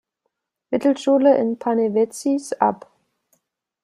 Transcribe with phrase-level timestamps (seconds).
[0.75, 2.89] Mittelschule in Panevėžys ab.